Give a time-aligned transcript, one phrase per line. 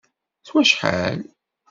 [0.45, 1.19] S wacḥal?